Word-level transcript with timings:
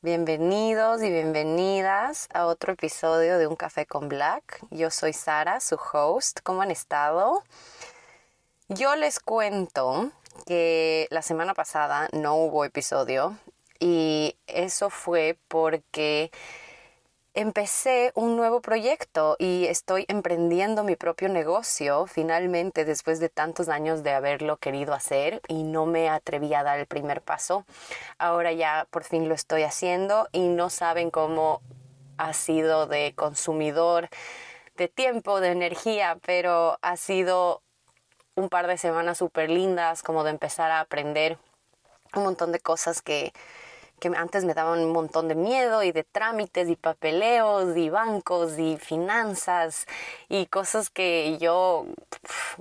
Bienvenidos 0.00 1.02
y 1.02 1.10
bienvenidas 1.10 2.28
a 2.32 2.46
otro 2.46 2.74
episodio 2.74 3.36
de 3.36 3.48
Un 3.48 3.56
Café 3.56 3.84
con 3.84 4.08
Black. 4.08 4.64
Yo 4.70 4.92
soy 4.92 5.12
Sara, 5.12 5.58
su 5.58 5.76
host. 5.92 6.38
¿Cómo 6.44 6.62
han 6.62 6.70
estado? 6.70 7.42
Yo 8.68 8.94
les 8.94 9.18
cuento 9.18 10.12
que 10.46 11.08
la 11.10 11.20
semana 11.22 11.52
pasada 11.52 12.08
no 12.12 12.36
hubo 12.36 12.64
episodio 12.64 13.36
y 13.80 14.36
eso 14.46 14.88
fue 14.88 15.36
porque 15.48 16.30
empecé 17.34 18.12
un 18.14 18.36
nuevo 18.36 18.60
proyecto 18.60 19.36
y 19.38 19.66
estoy 19.66 20.04
emprendiendo 20.08 20.84
mi 20.84 20.96
propio 20.96 21.28
negocio 21.28 22.06
finalmente 22.06 22.84
después 22.84 23.20
de 23.20 23.28
tantos 23.28 23.68
años 23.68 24.02
de 24.02 24.12
haberlo 24.12 24.56
querido 24.56 24.94
hacer 24.94 25.40
y 25.48 25.62
no 25.62 25.86
me 25.86 26.08
atreví 26.08 26.52
a 26.54 26.62
dar 26.62 26.78
el 26.78 26.86
primer 26.86 27.22
paso. 27.22 27.64
Ahora 28.18 28.52
ya 28.52 28.86
por 28.90 29.04
fin 29.04 29.28
lo 29.28 29.34
estoy 29.34 29.62
haciendo 29.62 30.28
y 30.32 30.48
no 30.48 30.70
saben 30.70 31.10
cómo 31.10 31.60
ha 32.16 32.32
sido 32.32 32.86
de 32.86 33.14
consumidor 33.14 34.08
de 34.76 34.88
tiempo, 34.88 35.40
de 35.40 35.50
energía, 35.50 36.18
pero 36.24 36.78
ha 36.82 36.96
sido 36.96 37.62
un 38.34 38.48
par 38.48 38.66
de 38.68 38.78
semanas 38.78 39.18
súper 39.18 39.50
lindas 39.50 40.02
como 40.02 40.24
de 40.24 40.30
empezar 40.30 40.70
a 40.70 40.80
aprender 40.80 41.38
un 42.14 42.22
montón 42.22 42.52
de 42.52 42.60
cosas 42.60 43.02
que 43.02 43.32
que 43.98 44.08
antes 44.16 44.44
me 44.44 44.54
daban 44.54 44.80
un 44.80 44.92
montón 44.92 45.28
de 45.28 45.34
miedo 45.34 45.82
y 45.82 45.92
de 45.92 46.04
trámites 46.04 46.68
y 46.68 46.76
papeleos 46.76 47.76
y 47.76 47.90
bancos 47.90 48.58
y 48.58 48.76
finanzas 48.76 49.86
y 50.28 50.46
cosas 50.46 50.90
que 50.90 51.38
yo 51.38 51.86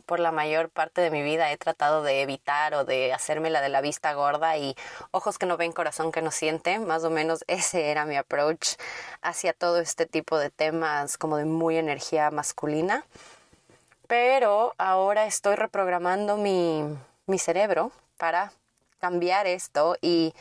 por 0.05 0.19
la 0.19 0.31
mayor 0.31 0.69
parte 0.69 1.01
de 1.01 1.11
mi 1.11 1.23
vida 1.23 1.51
he 1.51 1.57
tratado 1.57 2.03
de 2.03 2.21
evitar 2.21 2.73
o 2.73 2.85
de 2.85 3.13
hacerme 3.13 3.49
la 3.49 3.61
de 3.61 3.69
la 3.69 3.81
vista 3.81 4.13
gorda 4.13 4.57
y 4.57 4.75
ojos 5.11 5.37
que 5.37 5.45
no 5.45 5.57
ven, 5.57 5.71
corazón 5.71 6.11
que 6.11 6.21
no 6.21 6.31
siente, 6.31 6.79
más 6.79 7.03
o 7.03 7.09
menos 7.09 7.43
ese 7.47 7.91
era 7.91 8.05
mi 8.05 8.15
approach 8.15 8.75
hacia 9.21 9.53
todo 9.53 9.79
este 9.79 10.05
tipo 10.05 10.37
de 10.37 10.49
temas 10.49 11.17
como 11.17 11.37
de 11.37 11.45
muy 11.45 11.77
energía 11.77 12.31
masculina. 12.31 13.05
Pero 14.07 14.73
ahora 14.77 15.25
estoy 15.25 15.55
reprogramando 15.55 16.37
mi, 16.37 16.83
mi 17.25 17.39
cerebro 17.39 17.91
para 18.17 18.53
cambiar 18.99 19.47
esto 19.47 19.97
y 20.01 20.33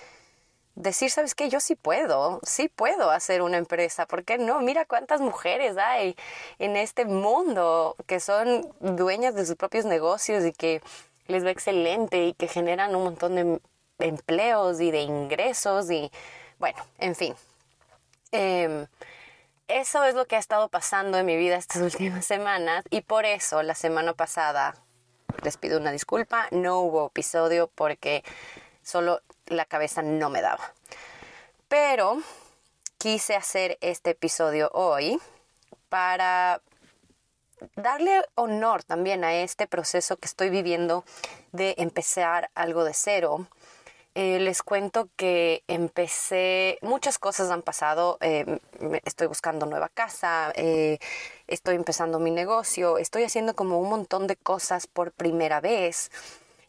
decir, 0.77 1.11
¿sabes 1.11 1.35
qué? 1.35 1.49
Yo 1.49 1.59
sí 1.59 1.75
puedo, 1.75 2.39
sí 2.45 2.69
puedo 2.69 3.11
hacer 3.11 3.43
una 3.43 3.57
empresa, 3.57 4.07
¿por 4.07 4.25
qué 4.25 4.39
no? 4.39 4.61
Mira 4.61 4.85
cuántas 4.85 5.21
mujeres 5.21 5.77
hay 5.79 6.15
en 6.59 6.77
este 6.77 7.07
mundo 7.07 7.97
que 8.07 8.21
son 8.21 8.73
dueñas 8.81 9.35
de 9.35 9.45
sus 9.45 9.57
propios 9.57 9.87
negocios 9.87 10.45
y 10.45 10.53
que 10.53 10.83
les 11.27 11.45
va 11.45 11.51
excelente 11.51 12.27
y 12.27 12.35
que 12.35 12.47
generan 12.47 12.95
un 12.95 13.05
montón 13.05 13.35
de 13.35 13.61
empleos 13.99 14.81
y 14.81 14.91
de 14.91 15.01
ingresos 15.01 15.91
y 15.91 16.13
bueno, 16.59 16.79
en 16.99 17.15
fin. 17.15 17.35
Em, 18.31 18.87
eso 19.69 20.05
es 20.05 20.15
lo 20.15 20.27
que 20.27 20.37
ha 20.37 20.39
estado 20.39 20.69
pasando 20.69 21.19
en 21.19 21.27
mi 21.27 21.37
vida 21.37 21.57
estas 21.57 21.83
últimas 21.95 22.25
semanas 22.25 22.85
y 22.91 23.01
por 23.01 23.25
eso 23.25 23.63
la 23.63 23.75
semana 23.75 24.13
pasada 24.13 24.77
les 25.43 25.57
pido 25.57 25.79
una 25.79 25.91
disculpa, 25.91 26.49
no 26.51 26.81
hubo 26.81 27.07
episodio 27.07 27.71
porque 27.75 28.23
solo 28.83 29.21
la 29.47 29.65
cabeza 29.65 30.03
no 30.03 30.31
me 30.31 30.43
daba. 30.43 30.73
Pero 31.69 32.21
quise 32.99 33.35
hacer 33.37 33.79
este 33.81 34.11
episodio 34.11 34.71
hoy 34.73 35.21
para 35.89 36.61
darle 37.75 38.23
honor 38.35 38.83
también 38.83 39.25
a 39.25 39.35
este 39.35 39.67
proceso 39.67 40.17
que 40.17 40.27
estoy 40.27 40.51
viviendo 40.51 41.05
de 41.53 41.75
empezar 41.79 42.51
algo 42.55 42.85
de 42.85 42.95
cero. 42.95 43.47
Eh, 44.15 44.41
les 44.41 44.63
cuento 44.63 45.11
que 45.17 45.63
empecé, 45.69 46.79
muchas 46.81 47.19
cosas 47.19 47.51
han 47.51 47.61
pasado, 47.61 48.17
eh, 48.23 48.61
estoy 49.05 49.27
buscando 49.27 49.67
nueva 49.67 49.91
casa, 49.91 50.53
eh, 50.55 50.99
estoy 51.47 51.77
empezando 51.77 52.19
mi 52.19 52.31
negocio, 52.31 52.97
estoy 52.97 53.25
haciendo 53.25 53.55
como 53.55 53.79
un 53.79 53.91
montón 53.91 54.27
de 54.27 54.37
cosas 54.37 54.87
por 54.87 55.13
primera 55.13 55.61
vez 55.61 56.11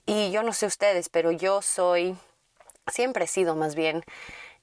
y 0.05 0.29
yo 0.31 0.43
no 0.43 0.51
sé 0.51 0.65
ustedes, 0.65 1.07
pero 1.07 1.31
yo 1.31 1.61
soy 1.61 2.17
siempre 2.91 3.25
he 3.25 3.27
sido 3.27 3.55
más 3.55 3.75
bien 3.75 4.03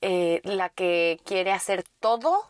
eh, 0.01 0.41
la 0.45 0.69
que 0.69 1.21
quiere 1.25 1.53
hacer 1.53 1.85
todo 2.01 2.49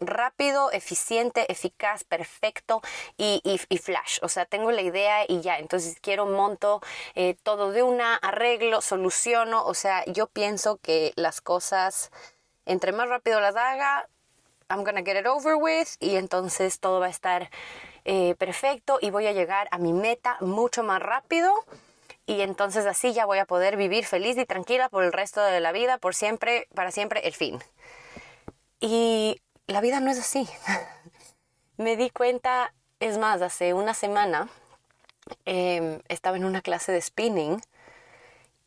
rápido, 0.00 0.72
eficiente, 0.72 1.50
eficaz, 1.52 2.04
perfecto 2.04 2.80
y, 3.16 3.58
flash. 3.82 4.18
O 4.22 4.28
sea, 4.28 4.46
tengo 4.46 4.72
la 4.72 4.82
idea 4.82 5.24
y 5.28 5.40
ya, 5.40 5.58
entonces 5.58 5.98
quiero 6.00 6.26
monto 6.26 6.80
eh, 7.14 7.36
todo 7.42 7.70
de 7.70 7.82
una, 7.82 8.16
arreglo, 8.16 8.80
soluciono. 8.80 9.64
O 9.66 9.74
sea, 9.74 10.04
yo 10.06 10.26
pienso 10.26 10.78
que 10.78 11.12
las 11.16 11.40
cosas, 11.40 12.10
entre 12.66 12.92
más 12.92 13.08
rápido 13.08 13.40
las 13.40 13.56
haga, 13.56 14.08
I'm 14.70 14.84
gonna 14.84 15.02
get 15.02 15.20
it 15.20 15.26
over 15.26 15.56
with 15.56 15.88
y 15.98 16.16
entonces 16.16 16.80
todo 16.80 17.00
va 17.00 17.06
a 17.06 17.10
estar 17.10 17.50
eh, 18.04 18.34
perfecto 18.36 18.98
y 19.00 19.10
voy 19.10 19.26
a 19.26 19.32
llegar 19.32 19.68
a 19.70 19.78
mi 19.78 19.92
meta 19.92 20.38
mucho 20.40 20.82
más 20.82 21.02
rápido 21.02 21.52
y 22.30 22.42
entonces 22.42 22.86
así 22.86 23.12
ya 23.12 23.26
voy 23.26 23.38
a 23.38 23.44
poder 23.44 23.76
vivir 23.76 24.06
feliz 24.06 24.38
y 24.38 24.46
tranquila 24.46 24.88
por 24.88 25.02
el 25.02 25.12
resto 25.12 25.42
de 25.42 25.58
la 25.58 25.72
vida, 25.72 25.98
por 25.98 26.14
siempre, 26.14 26.68
para 26.76 26.92
siempre, 26.92 27.26
el 27.26 27.34
fin. 27.34 27.58
Y 28.78 29.42
la 29.66 29.80
vida 29.80 29.98
no 29.98 30.12
es 30.12 30.20
así. 30.20 30.48
Me 31.76 31.96
di 31.96 32.08
cuenta, 32.08 32.72
es 33.00 33.18
más, 33.18 33.42
hace 33.42 33.74
una 33.74 33.94
semana 33.94 34.48
em, 35.44 36.02
estaba 36.06 36.36
en 36.36 36.44
una 36.44 36.62
clase 36.62 36.92
de 36.92 37.00
spinning 37.00 37.60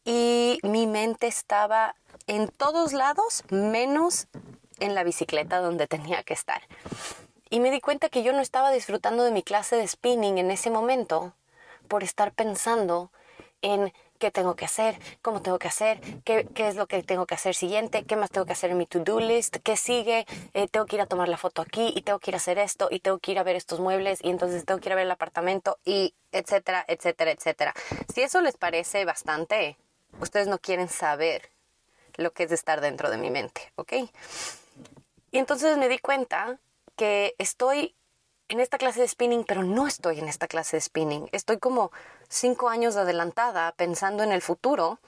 y 0.03 0.59
mi 0.63 0.85
mente 0.85 1.27
estaba 1.27 1.95
en 2.27 2.49
todos 2.49 2.91
lados 2.91 3.45
menos 3.49 4.27
en 4.81 4.93
la 4.93 5.05
bicicleta 5.05 5.59
donde 5.59 5.87
tenía 5.87 6.21
que 6.23 6.33
estar. 6.33 6.63
Y 7.49 7.61
me 7.61 7.71
di 7.71 7.79
cuenta 7.79 8.09
que 8.09 8.23
yo 8.23 8.33
no 8.33 8.41
estaba 8.41 8.71
disfrutando 8.71 9.23
de 9.23 9.31
mi 9.31 9.41
clase 9.41 9.77
de 9.77 9.87
spinning 9.87 10.37
en 10.37 10.51
ese 10.51 10.69
momento 10.69 11.33
por 11.87 12.03
estar 12.03 12.33
pensando 12.33 13.09
en 13.63 13.91
qué 14.19 14.29
tengo 14.29 14.55
que 14.55 14.65
hacer, 14.65 14.97
cómo 15.21 15.41
tengo 15.41 15.57
que 15.57 15.67
hacer, 15.67 15.99
qué, 16.23 16.47
es 16.55 16.75
lo 16.75 16.87
que 16.87 17.01
tengo 17.01 17.25
que 17.25 17.35
hacer 17.35 17.55
siguiente, 17.55 18.03
qué 18.05 18.15
más 18.15 18.29
tengo 18.29 18.45
que 18.45 18.53
hacer 18.53 18.69
en 18.69 18.77
mi 18.77 18.85
to-do 18.85 19.19
list, 19.19 19.57
qué 19.63 19.75
sigue, 19.75 20.27
eh, 20.53 20.67
tengo 20.67 20.85
que 20.85 20.97
ir 20.97 21.01
a 21.01 21.07
tomar 21.07 21.27
la 21.27 21.37
foto 21.37 21.61
aquí 21.61 21.91
y 21.95 22.03
tengo 22.03 22.19
que 22.19 22.31
ir 22.31 22.35
a 22.35 22.37
hacer 22.37 22.59
esto 22.59 22.87
y 22.91 22.99
tengo 22.99 23.17
que 23.17 23.31
ir 23.31 23.39
a 23.39 23.43
ver 23.43 23.55
estos 23.55 23.79
muebles 23.79 24.19
y 24.23 24.29
entonces 24.29 24.65
tengo 24.65 24.79
que 24.79 24.89
ir 24.89 24.93
a 24.93 24.95
ver 24.95 25.05
el 25.05 25.11
apartamento 25.11 25.79
y 25.83 26.13
etcétera, 26.31 26.85
etcétera, 26.87 27.31
etcétera. 27.31 27.73
Si 28.13 28.21
eso 28.21 28.39
les 28.41 28.55
parece 28.55 29.03
bastante, 29.05 29.77
ustedes 30.19 30.47
no 30.47 30.59
quieren 30.59 30.89
saber 30.89 31.49
lo 32.15 32.31
que 32.31 32.43
es 32.43 32.51
estar 32.51 32.81
dentro 32.81 33.09
de 33.09 33.17
mi 33.17 33.31
mente, 33.31 33.71
¿ok? 33.75 33.93
Y 35.31 35.37
entonces 35.37 35.77
me 35.77 35.89
di 35.89 35.97
cuenta 35.97 36.59
que 36.95 37.33
estoy 37.39 37.95
en 38.49 38.59
esta 38.59 38.77
clase 38.77 39.01
de 39.01 39.07
spinning, 39.07 39.43
pero 39.45 39.63
no 39.63 39.87
estoy 39.87 40.19
en 40.19 40.27
esta 40.27 40.47
clase 40.47 40.77
de 40.77 40.81
spinning. 40.81 41.27
Estoy 41.31 41.57
como 41.57 41.91
cinco 42.33 42.69
años 42.69 42.95
adelantada 42.95 43.71
pensando 43.73 44.23
en 44.23 44.31
el 44.31 44.41
futuro 44.41 44.99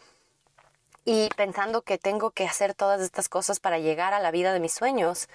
y 1.04 1.30
pensando 1.36 1.82
que 1.82 1.98
tengo 1.98 2.32
que 2.32 2.46
hacer 2.46 2.74
todas 2.74 3.02
estas 3.02 3.30
cosas 3.30 3.60
para 3.60 3.80
llegar 3.80 4.14
a 4.14 4.20
la 4.20 4.32
vida 4.32 4.54
de 4.54 4.60
mis 4.60 4.74
sueños. 4.74 5.28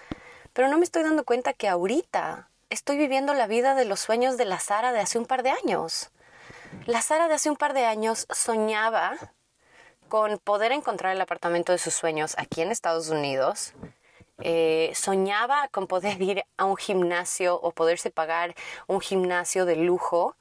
Pero 0.53 0.69
no 0.69 0.79
me 0.79 0.85
estoy 0.85 1.03
dando 1.03 1.25
cuenta 1.25 1.53
que 1.53 1.69
ahorita 1.69 2.49
estoy 2.71 2.97
viviendo 2.97 3.35
la 3.35 3.47
vida 3.47 3.75
de 3.75 3.85
los 3.85 4.01
sueños 4.01 4.37
de 4.37 4.45
la 4.45 4.59
Sara 4.59 4.93
de 4.93 5.01
hace 5.01 5.19
un 5.19 5.27
par 5.27 5.43
de 5.43 5.51
años. 5.51 6.11
La 6.87 7.03
Sara 7.03 7.29
de 7.29 7.35
hace 7.35 7.51
un 7.51 7.57
par 7.57 7.75
de 7.75 7.85
años 7.85 8.27
soñaba 8.31 9.17
con 10.09 10.39
poder 10.39 10.73
encontrar 10.73 11.15
el 11.15 11.21
apartamento 11.21 11.73
de 11.73 11.79
sus 11.79 11.95
sueños 11.95 12.35
aquí 12.37 12.63
en 12.63 12.73
Estados 12.73 13.09
Unidos, 13.11 13.75
eh, 14.43 14.91
soñaba 14.95 15.69
con 15.69 15.87
poder 15.87 16.21
ir 16.23 16.45
a 16.57 16.65
un 16.65 16.77
gimnasio 16.77 17.55
o 17.55 17.73
poderse 17.73 18.11
pagar 18.11 18.55
un 18.87 19.01
gimnasio 19.01 19.65
de 19.65 19.77
lujo. 19.77 20.37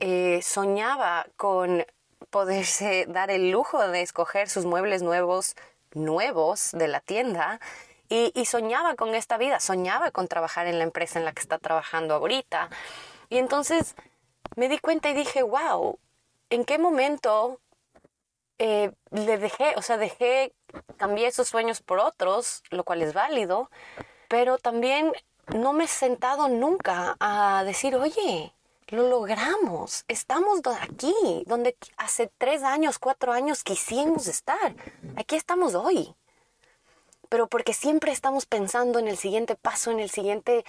Eh, 0.00 0.40
soñaba 0.42 1.26
con 1.36 1.84
poderse 2.30 3.06
dar 3.08 3.30
el 3.30 3.50
lujo 3.50 3.86
de 3.86 4.02
escoger 4.02 4.48
sus 4.48 4.64
muebles 4.64 5.02
nuevos, 5.02 5.54
nuevos 5.92 6.72
de 6.72 6.88
la 6.88 7.00
tienda. 7.00 7.60
Y, 8.08 8.44
soñaba 8.44 8.94
con 8.94 9.14
esta 9.14 9.38
vida, 9.38 9.58
soñaba 9.58 10.12
con 10.12 10.28
trabajar 10.28 10.68
en 10.68 10.78
la 10.78 10.84
empresa 10.84 11.18
en 11.18 11.24
la 11.24 11.32
que 11.32 11.40
está 11.40 11.58
trabajando 11.58 12.14
ahorita. 12.14 12.68
Y 13.28 13.38
entonces 13.38 13.96
me 14.54 14.68
di 14.68 14.78
cuenta 14.78 15.10
y 15.10 15.14
dije, 15.14 15.42
wow, 15.42 15.98
¿en 16.50 16.64
qué 16.64 16.78
momento 16.78 17.60
eh, 18.58 18.92
le 19.10 19.38
dejé, 19.38 19.74
o 19.76 19.82
sea, 19.82 19.96
dejé, 19.96 20.52
cambié 20.96 21.26
esos 21.26 21.48
sueños 21.48 21.80
por 21.80 21.98
otros, 21.98 22.62
lo 22.70 22.84
cual 22.84 23.02
es 23.02 23.14
válido, 23.14 23.68
pero 24.28 24.58
también 24.58 25.12
no 25.48 25.72
me 25.72 25.84
he 25.84 25.88
sentado 25.88 26.48
nunca 26.48 27.16
a 27.18 27.64
decir, 27.64 27.96
oye, 27.96 28.53
lo 28.88 29.08
logramos. 29.08 30.04
Estamos 30.08 30.60
aquí, 30.80 31.14
donde 31.46 31.76
hace 31.96 32.30
tres 32.38 32.62
años, 32.62 32.98
cuatro 32.98 33.32
años 33.32 33.62
quisimos 33.62 34.26
estar. 34.26 34.74
Aquí 35.16 35.36
estamos 35.36 35.74
hoy. 35.74 36.14
Pero 37.28 37.48
porque 37.48 37.72
siempre 37.72 38.12
estamos 38.12 38.46
pensando 38.46 38.98
en 38.98 39.08
el 39.08 39.16
siguiente 39.16 39.56
paso, 39.56 39.90
en 39.90 40.00
el 40.00 40.10
siguiente 40.10 40.64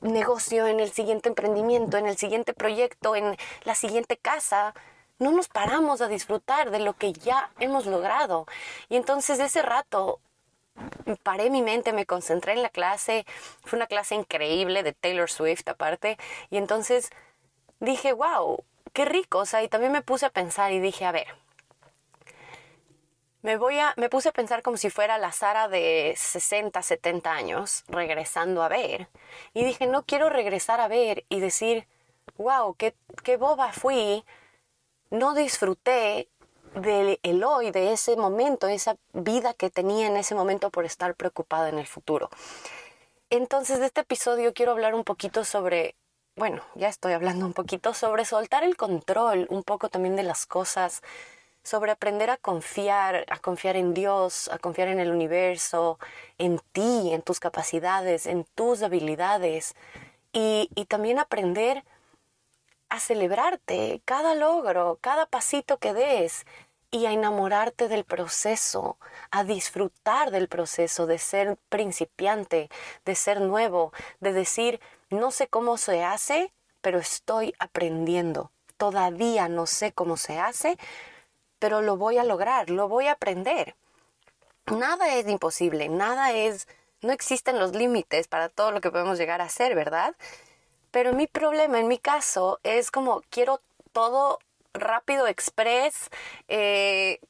negocio, 0.00 0.66
en 0.66 0.80
el 0.80 0.92
siguiente 0.92 1.28
emprendimiento, 1.28 1.96
en 1.96 2.06
el 2.06 2.16
siguiente 2.16 2.52
proyecto, 2.52 3.16
en 3.16 3.36
la 3.64 3.74
siguiente 3.74 4.16
casa, 4.16 4.74
no 5.18 5.32
nos 5.32 5.48
paramos 5.48 6.00
a 6.00 6.08
disfrutar 6.08 6.70
de 6.70 6.80
lo 6.80 6.94
que 6.94 7.12
ya 7.12 7.50
hemos 7.58 7.86
logrado. 7.86 8.46
Y 8.88 8.96
entonces 8.96 9.38
ese 9.40 9.62
rato 9.62 10.20
paré 11.22 11.50
mi 11.50 11.62
mente, 11.62 11.92
me 11.92 12.06
concentré 12.06 12.52
en 12.52 12.62
la 12.62 12.68
clase, 12.68 13.24
fue 13.62 13.78
una 13.78 13.86
clase 13.86 14.14
increíble 14.14 14.82
de 14.82 14.92
Taylor 14.92 15.30
Swift 15.30 15.68
aparte, 15.68 16.18
y 16.50 16.56
entonces 16.56 17.10
dije, 17.84 18.12
wow, 18.12 18.64
qué 18.92 19.04
rico, 19.04 19.38
o 19.38 19.46
sea, 19.46 19.62
y 19.62 19.68
también 19.68 19.92
me 19.92 20.02
puse 20.02 20.26
a 20.26 20.30
pensar 20.30 20.72
y 20.72 20.80
dije, 20.80 21.04
a 21.04 21.12
ver, 21.12 21.26
me 23.42 23.56
voy 23.56 23.78
a, 23.78 23.92
me 23.96 24.08
puse 24.08 24.30
a 24.30 24.32
pensar 24.32 24.62
como 24.62 24.76
si 24.76 24.90
fuera 24.90 25.18
la 25.18 25.30
Sara 25.32 25.68
de 25.68 26.14
60, 26.16 26.80
70 26.82 27.30
años, 27.30 27.84
regresando 27.88 28.62
a 28.62 28.68
ver, 28.68 29.08
y 29.52 29.64
dije, 29.64 29.86
no 29.86 30.04
quiero 30.04 30.30
regresar 30.30 30.80
a 30.80 30.88
ver 30.88 31.24
y 31.28 31.40
decir, 31.40 31.86
wow, 32.36 32.74
qué, 32.74 32.94
qué 33.22 33.36
boba 33.36 33.72
fui, 33.72 34.24
no 35.10 35.34
disfruté 35.34 36.28
del 36.74 37.20
el 37.22 37.44
hoy, 37.44 37.70
de 37.70 37.92
ese 37.92 38.16
momento, 38.16 38.66
esa 38.66 38.96
vida 39.12 39.54
que 39.54 39.70
tenía 39.70 40.06
en 40.06 40.16
ese 40.16 40.34
momento 40.34 40.70
por 40.70 40.84
estar 40.84 41.14
preocupada 41.14 41.68
en 41.68 41.78
el 41.78 41.86
futuro. 41.86 42.30
Entonces, 43.30 43.78
de 43.78 43.86
este 43.86 44.02
episodio 44.02 44.54
quiero 44.54 44.72
hablar 44.72 44.94
un 44.94 45.04
poquito 45.04 45.44
sobre, 45.44 45.96
bueno, 46.36 46.62
ya 46.74 46.88
estoy 46.88 47.12
hablando 47.12 47.46
un 47.46 47.52
poquito 47.52 47.94
sobre 47.94 48.24
soltar 48.24 48.64
el 48.64 48.76
control, 48.76 49.46
un 49.50 49.62
poco 49.62 49.88
también 49.88 50.16
de 50.16 50.24
las 50.24 50.46
cosas, 50.46 51.02
sobre 51.62 51.92
aprender 51.92 52.28
a 52.30 52.36
confiar, 52.36 53.24
a 53.30 53.38
confiar 53.38 53.76
en 53.76 53.94
Dios, 53.94 54.48
a 54.48 54.58
confiar 54.58 54.88
en 54.88 55.00
el 55.00 55.10
universo, 55.10 55.98
en 56.38 56.60
ti, 56.72 57.12
en 57.12 57.22
tus 57.22 57.40
capacidades, 57.40 58.26
en 58.26 58.44
tus 58.54 58.82
habilidades 58.82 59.74
y, 60.32 60.68
y 60.74 60.86
también 60.86 61.18
aprender 61.18 61.84
a 62.88 63.00
celebrarte 63.00 64.02
cada 64.04 64.34
logro, 64.34 64.98
cada 65.00 65.26
pasito 65.26 65.78
que 65.78 65.94
des 65.94 66.44
y 66.90 67.06
a 67.06 67.12
enamorarte 67.12 67.88
del 67.88 68.04
proceso, 68.04 68.98
a 69.32 69.42
disfrutar 69.42 70.30
del 70.30 70.48
proceso 70.48 71.06
de 71.06 71.18
ser 71.18 71.56
principiante, 71.68 72.68
de 73.04 73.14
ser 73.16 73.40
nuevo, 73.40 73.92
de 74.20 74.32
decir, 74.32 74.80
no 75.14 75.30
sé 75.30 75.48
cómo 75.48 75.76
se 75.76 76.04
hace, 76.04 76.52
pero 76.80 76.98
estoy 76.98 77.54
aprendiendo. 77.58 78.50
Todavía 78.76 79.48
no 79.48 79.66
sé 79.66 79.92
cómo 79.92 80.16
se 80.16 80.38
hace, 80.38 80.76
pero 81.58 81.80
lo 81.80 81.96
voy 81.96 82.18
a 82.18 82.24
lograr, 82.24 82.70
lo 82.70 82.88
voy 82.88 83.06
a 83.06 83.12
aprender. 83.12 83.74
Nada 84.66 85.14
es 85.14 85.28
imposible, 85.28 85.88
nada 85.88 86.32
es, 86.32 86.68
no 87.00 87.12
existen 87.12 87.58
los 87.58 87.72
límites 87.72 88.28
para 88.28 88.48
todo 88.48 88.72
lo 88.72 88.80
que 88.80 88.90
podemos 88.90 89.18
llegar 89.18 89.40
a 89.40 89.44
hacer, 89.44 89.74
¿verdad? 89.74 90.14
Pero 90.90 91.12
mi 91.12 91.26
problema 91.26 91.80
en 91.80 91.88
mi 91.88 91.98
caso 91.98 92.60
es 92.62 92.90
como 92.90 93.22
quiero 93.30 93.60
todo 93.92 94.38
rápido, 94.74 95.26
express, 95.26 96.10
eh, 96.48 97.20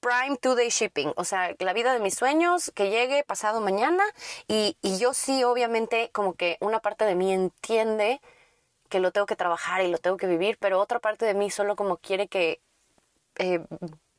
Prime 0.00 0.36
Two 0.38 0.54
Day 0.54 0.70
Shipping, 0.70 1.12
o 1.16 1.24
sea, 1.24 1.54
la 1.58 1.72
vida 1.72 1.92
de 1.92 2.00
mis 2.00 2.14
sueños, 2.14 2.72
que 2.74 2.90
llegue 2.90 3.22
pasado 3.24 3.60
mañana 3.60 4.02
y, 4.48 4.76
yo 4.82 5.12
sí, 5.12 5.44
obviamente, 5.44 6.10
como 6.12 6.34
que 6.34 6.56
una 6.60 6.80
parte 6.80 7.04
de 7.04 7.14
mí 7.14 7.32
entiende 7.32 8.20
que 8.88 9.00
lo 9.00 9.12
tengo 9.12 9.26
que 9.26 9.36
trabajar 9.36 9.82
y 9.82 9.88
lo 9.88 9.98
tengo 9.98 10.16
que 10.16 10.26
vivir, 10.26 10.56
pero 10.58 10.80
otra 10.80 10.98
parte 10.98 11.24
de 11.26 11.34
mí 11.34 11.50
solo 11.50 11.76
como 11.76 11.98
quiere 11.98 12.28
que 12.28 12.60
eh, 13.36 13.64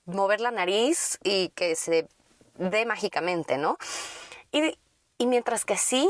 mover 0.06 0.40
la 0.40 0.52
nariz 0.52 1.20
y 1.24 1.50
que 1.50 1.76
se 1.76 2.08
dé 2.56 2.86
mágicamente, 2.86 3.58
¿no? 3.58 3.78
Y, 4.52 4.78
y 5.18 5.26
mientras 5.26 5.66
que 5.66 5.78
sí, 5.78 6.10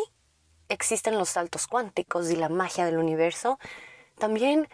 existen 0.69 1.17
los 1.17 1.29
saltos 1.29 1.67
cuánticos 1.67 2.29
y 2.29 2.35
la 2.35 2.49
magia 2.49 2.85
del 2.85 2.97
universo, 2.97 3.57
también 4.17 4.67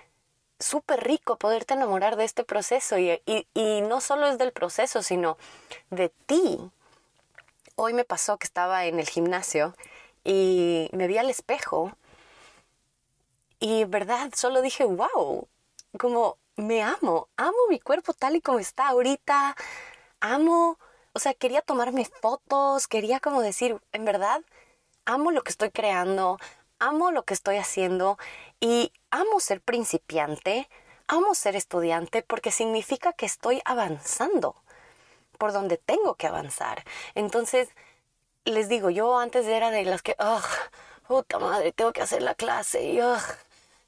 súper 0.60 1.04
rico 1.04 1.38
poderte 1.38 1.74
enamorar 1.74 2.16
de 2.16 2.26
este 2.26 2.44
proceso 2.44 2.98
y, 2.98 3.22
y, 3.26 3.82
no 3.82 4.02
solo 4.02 4.28
es 4.28 4.38
del 4.38 4.52
proceso, 4.52 5.04
sino 5.04 5.38
de 5.90 6.10
ti. 6.26 6.60
Hoy 7.76 7.94
me 7.94 8.04
pasó 8.06 8.38
que 8.38 8.46
estaba 8.46 8.86
en 8.86 9.00
el 9.00 9.08
gimnasio 9.08 9.76
y 10.24 10.90
me 10.94 11.08
vi 11.08 11.18
al 11.18 11.30
espejo 11.30 11.94
y 13.60 13.86
verdad, 13.86 14.32
solo 14.36 14.62
dije, 14.62 14.86
wow, 14.86 15.48
como 16.00 16.38
me 16.56 16.84
amo, 16.84 17.28
amo 17.38 17.58
mi 17.70 17.80
cuerpo 17.80 18.14
tal 18.14 18.36
y 18.36 18.42
como 18.42 18.60
está 18.60 18.90
ahorita, 18.90 19.56
amo, 20.20 20.78
o 21.14 21.20
sea, 21.20 21.34
quería 21.34 21.62
tomarme 21.62 22.06
fotos, 22.06 22.88
quería 22.88 23.20
como 23.20 23.42
decir, 23.42 23.80
en 23.94 24.06
verdad, 24.06 24.42
amo 25.06 25.32
lo 25.32 25.44
que 25.44 25.52
estoy 25.52 25.72
creando, 25.72 26.40
amo 26.80 27.12
lo 27.12 27.24
que 27.24 27.34
estoy 27.34 27.58
haciendo 27.58 28.18
y 28.60 28.92
amo 29.12 29.40
ser 29.40 29.62
principiante, 29.62 30.70
amo 31.08 31.36
ser 31.36 31.56
estudiante 31.56 32.24
porque 32.24 32.52
significa 32.52 33.14
que 33.14 33.26
estoy 33.26 33.62
avanzando 33.66 34.56
por 35.38 35.54
donde 35.54 35.78
tengo 35.78 36.16
que 36.16 36.28
avanzar. 36.28 36.84
Entonces, 37.16 37.70
les 38.46 38.70
digo, 38.70 38.90
yo 38.90 39.20
antes 39.20 39.46
era 39.46 39.72
de 39.72 39.86
las 39.86 40.02
que, 40.02 40.16
ugh, 40.20 40.44
puta 41.08 41.40
madre, 41.40 41.72
tengo 41.72 41.94
que 41.94 42.02
hacer 42.02 42.22
la 42.22 42.36
clase 42.36 42.84
y, 42.84 43.00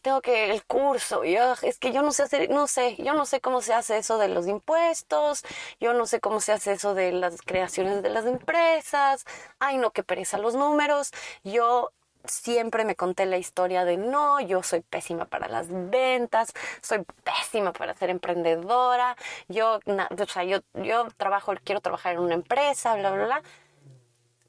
tengo 0.01 0.21
que 0.21 0.51
el 0.51 0.63
curso 0.63 1.25
y 1.25 1.35
es 1.35 1.77
que 1.79 1.91
yo 1.91 2.01
no 2.01 2.11
sé 2.11 2.23
hacer, 2.23 2.49
no 2.49 2.67
sé, 2.67 2.95
yo 2.97 3.13
no 3.13 3.25
sé 3.25 3.41
cómo 3.41 3.61
se 3.61 3.73
hace 3.73 3.97
eso 3.97 4.17
de 4.17 4.29
los 4.29 4.47
impuestos, 4.47 5.43
yo 5.79 5.93
no 5.93 6.05
sé 6.05 6.19
cómo 6.21 6.39
se 6.39 6.53
hace 6.53 6.73
eso 6.73 6.93
de 6.93 7.11
las 7.11 7.41
creaciones 7.41 8.01
de 8.01 8.09
las 8.09 8.25
empresas, 8.25 9.25
ay 9.59 9.77
no, 9.77 9.91
que 9.91 10.03
pereza 10.03 10.37
los 10.37 10.55
números, 10.55 11.11
yo 11.43 11.91
siempre 12.25 12.85
me 12.85 12.95
conté 12.95 13.25
la 13.25 13.37
historia 13.37 13.85
de 13.85 13.97
no, 13.97 14.39
yo 14.39 14.63
soy 14.63 14.81
pésima 14.81 15.25
para 15.25 15.47
las 15.47 15.67
ventas, 15.69 16.53
soy 16.81 17.05
pésima 17.23 17.73
para 17.73 17.93
ser 17.93 18.09
emprendedora, 18.09 19.15
yo, 19.47 19.79
o 19.85 20.25
sea, 20.27 20.43
yo, 20.43 20.59
yo 20.73 21.07
trabajo, 21.17 21.53
quiero 21.63 21.81
trabajar 21.81 22.13
en 22.13 22.19
una 22.19 22.35
empresa, 22.35 22.95
bla, 22.95 23.11
bla, 23.11 23.25
bla, 23.25 23.43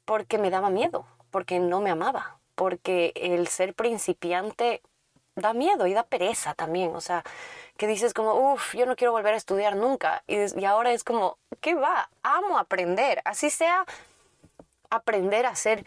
porque 0.05 0.37
me 0.37 0.49
daba 0.49 0.69
miedo, 0.69 1.05
porque 1.31 1.59
no 1.59 1.81
me 1.81 1.89
amaba, 1.89 2.37
porque 2.55 3.13
el 3.15 3.47
ser 3.47 3.73
principiante 3.73 4.81
da 5.35 5.53
miedo 5.53 5.87
y 5.87 5.93
da 5.93 6.03
pereza 6.03 6.53
también, 6.53 6.95
o 6.95 7.01
sea, 7.01 7.23
que 7.77 7.87
dices 7.87 8.13
como, 8.13 8.53
uff, 8.53 8.75
yo 8.75 8.85
no 8.85 8.95
quiero 8.95 9.13
volver 9.13 9.33
a 9.33 9.37
estudiar 9.37 9.75
nunca, 9.75 10.23
y, 10.27 10.65
ahora 10.65 10.91
es 10.91 11.03
como, 11.03 11.37
¿qué 11.61 11.73
va? 11.75 12.09
Amo 12.21 12.57
aprender, 12.57 13.21
así 13.25 13.49
sea 13.49 13.85
aprender 14.89 15.45
a 15.45 15.51
hacer 15.51 15.85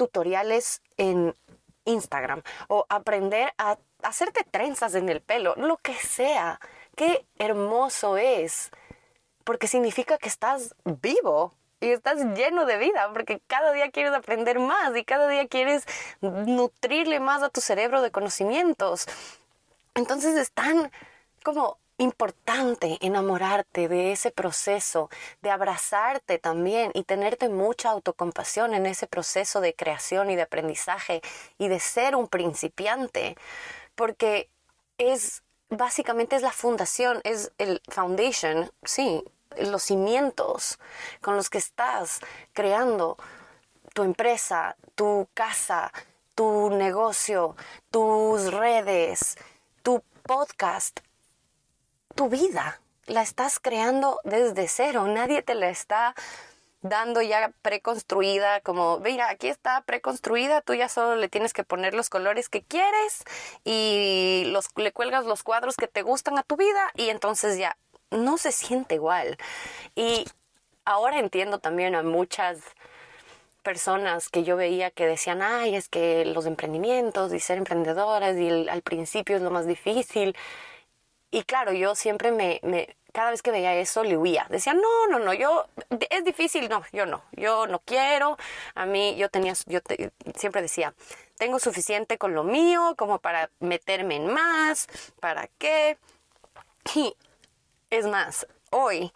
tutoriales 0.00 0.80
en 0.96 1.36
Instagram 1.84 2.40
o 2.68 2.86
aprender 2.88 3.52
a 3.58 3.76
hacerte 4.02 4.44
trenzas 4.50 4.94
en 4.94 5.10
el 5.10 5.20
pelo, 5.20 5.54
lo 5.58 5.76
que 5.76 5.92
sea. 5.92 6.58
Qué 6.96 7.26
hermoso 7.38 8.16
es, 8.16 8.70
porque 9.44 9.66
significa 9.68 10.16
que 10.16 10.30
estás 10.30 10.74
vivo 10.84 11.52
y 11.80 11.90
estás 11.90 12.16
lleno 12.34 12.64
de 12.64 12.78
vida, 12.78 13.10
porque 13.12 13.42
cada 13.46 13.72
día 13.72 13.90
quieres 13.90 14.14
aprender 14.14 14.58
más 14.58 14.96
y 14.96 15.04
cada 15.04 15.28
día 15.28 15.46
quieres 15.48 15.84
nutrirle 16.22 17.20
más 17.20 17.42
a 17.42 17.50
tu 17.50 17.60
cerebro 17.60 18.00
de 18.00 18.10
conocimientos. 18.10 19.04
Entonces 19.94 20.34
es 20.34 20.50
tan 20.50 20.90
como 21.42 21.76
importante 22.00 22.96
enamorarte 23.02 23.86
de 23.86 24.12
ese 24.12 24.30
proceso, 24.30 25.10
de 25.42 25.50
abrazarte 25.50 26.38
también 26.38 26.90
y 26.94 27.04
tenerte 27.04 27.50
mucha 27.50 27.90
autocompasión 27.90 28.72
en 28.72 28.86
ese 28.86 29.06
proceso 29.06 29.60
de 29.60 29.74
creación 29.74 30.30
y 30.30 30.36
de 30.36 30.42
aprendizaje 30.42 31.20
y 31.58 31.68
de 31.68 31.78
ser 31.78 32.16
un 32.16 32.26
principiante, 32.26 33.36
porque 33.94 34.48
es 34.96 35.42
básicamente 35.68 36.36
es 36.36 36.42
la 36.42 36.52
fundación, 36.52 37.20
es 37.22 37.52
el 37.58 37.82
foundation, 37.88 38.72
sí, 38.82 39.22
los 39.58 39.82
cimientos 39.82 40.78
con 41.20 41.36
los 41.36 41.50
que 41.50 41.58
estás 41.58 42.20
creando 42.54 43.18
tu 43.92 44.04
empresa, 44.04 44.74
tu 44.94 45.28
casa, 45.34 45.92
tu 46.34 46.70
negocio, 46.70 47.56
tus 47.90 48.52
redes, 48.52 49.36
tu 49.82 50.02
podcast, 50.22 51.00
tu 52.20 52.28
vida. 52.28 52.82
La 53.06 53.22
estás 53.22 53.58
creando 53.58 54.20
desde 54.24 54.68
cero. 54.68 55.06
Nadie 55.06 55.40
te 55.40 55.54
la 55.54 55.70
está 55.70 56.14
dando 56.82 57.22
ya 57.22 57.50
preconstruida, 57.62 58.60
como, 58.60 58.98
mira, 58.98 59.30
aquí 59.30 59.48
está 59.48 59.80
preconstruida, 59.86 60.60
tú 60.60 60.74
ya 60.74 60.90
solo 60.90 61.16
le 61.16 61.30
tienes 61.30 61.54
que 61.54 61.64
poner 61.64 61.94
los 61.94 62.10
colores 62.10 62.50
que 62.50 62.60
quieres 62.60 63.24
y 63.64 64.42
los, 64.48 64.68
le 64.76 64.92
cuelgas 64.92 65.24
los 65.24 65.42
cuadros 65.42 65.76
que 65.76 65.88
te 65.88 66.02
gustan 66.02 66.36
a 66.36 66.42
tu 66.42 66.58
vida 66.58 66.90
y 66.94 67.08
entonces 67.08 67.56
ya 67.56 67.78
no 68.10 68.36
se 68.36 68.52
siente 68.52 68.96
igual. 68.96 69.38
Y 69.94 70.26
ahora 70.84 71.20
entiendo 71.20 71.58
también 71.58 71.94
a 71.94 72.02
muchas 72.02 72.58
personas 73.62 74.28
que 74.28 74.44
yo 74.44 74.56
veía 74.56 74.90
que 74.90 75.06
decían, 75.06 75.40
ay, 75.40 75.74
es 75.74 75.88
que 75.88 76.26
los 76.26 76.44
emprendimientos 76.44 77.32
y 77.32 77.40
ser 77.40 77.56
emprendedoras 77.56 78.36
y 78.36 78.68
al 78.68 78.82
principio 78.82 79.36
es 79.36 79.42
lo 79.42 79.50
más 79.50 79.66
difícil. 79.66 80.36
Y 81.30 81.44
claro, 81.44 81.72
yo 81.72 81.94
siempre 81.94 82.32
me, 82.32 82.60
me, 82.62 82.96
cada 83.12 83.30
vez 83.30 83.42
que 83.42 83.50
veía 83.50 83.74
eso 83.76 84.02
le 84.02 84.16
huía. 84.16 84.46
Decía, 84.50 84.74
no, 84.74 85.06
no, 85.08 85.18
no, 85.18 85.32
yo, 85.34 85.66
es 86.10 86.24
difícil, 86.24 86.68
no, 86.68 86.82
yo 86.92 87.06
no, 87.06 87.22
yo 87.32 87.66
no 87.66 87.80
quiero. 87.80 88.36
A 88.74 88.86
mí, 88.86 89.16
yo 89.16 89.28
tenía, 89.28 89.54
yo 89.66 89.80
siempre 90.36 90.62
decía, 90.62 90.94
tengo 91.38 91.58
suficiente 91.58 92.18
con 92.18 92.34
lo 92.34 92.44
mío 92.44 92.94
como 92.96 93.18
para 93.18 93.50
meterme 93.60 94.16
en 94.16 94.32
más, 94.32 94.88
¿para 95.20 95.48
qué? 95.58 95.98
Y 96.94 97.14
es 97.90 98.06
más, 98.06 98.46
hoy 98.70 99.12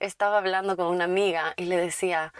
estaba 0.00 0.38
hablando 0.38 0.76
con 0.76 0.86
una 0.86 1.04
amiga 1.04 1.54
y 1.56 1.64
le 1.64 1.76
decía, 1.76 2.32